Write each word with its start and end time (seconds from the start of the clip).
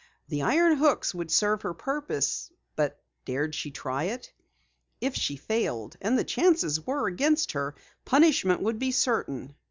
The 0.29 0.41
iron 0.41 0.77
hooks 0.77 1.13
would 1.13 1.29
serve 1.29 1.61
her 1.61 1.75
purpose, 1.75 2.49
but 2.75 2.99
dared 3.23 3.53
she 3.53 3.69
try 3.69 4.05
it? 4.05 4.33
If 4.99 5.13
she 5.13 5.35
failed 5.35 5.95
and 6.01 6.17
the 6.17 6.23
chances 6.23 6.83
were 6.87 7.05
against 7.05 7.51
her 7.51 7.75
punishment 8.03 8.63
would 8.63 8.79
be 8.79 8.89
certain. 8.91 9.53